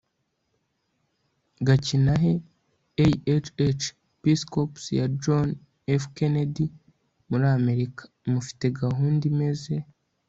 [1.65, 2.31] gakinahe
[3.05, 3.89] ahh!
[4.21, 5.49] peace corps ya john
[6.01, 6.65] f.kennedy
[7.29, 9.73] muri amerika,!mufite gahunda imeze